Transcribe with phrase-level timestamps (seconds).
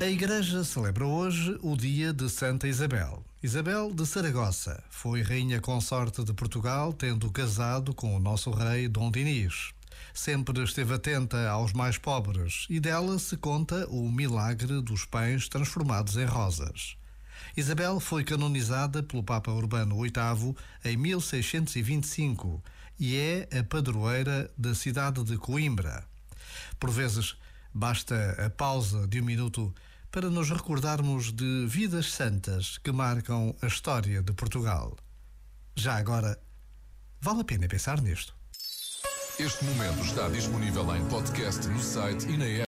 [0.00, 3.22] A Igreja celebra hoje o dia de Santa Isabel.
[3.42, 9.10] Isabel de Saragossa foi rainha consorte de Portugal, tendo casado com o nosso rei Dom
[9.10, 9.72] Dinis.
[10.12, 16.16] Sempre esteve atenta aos mais pobres e dela se conta o milagre dos pães transformados
[16.16, 16.96] em rosas.
[17.56, 22.62] Isabel foi canonizada pelo Papa Urbano VIII em 1625
[22.98, 26.09] e é a padroeira da cidade de Coimbra.
[26.80, 27.36] Por vezes,
[27.74, 29.72] basta a pausa de um minuto
[30.10, 34.96] para nos recordarmos de vidas santas que marcam a história de Portugal.
[35.76, 36.40] Já agora,
[37.20, 38.34] vale a pena pensar nisto.
[39.38, 42.58] Este momento está disponível em podcast no site e na app.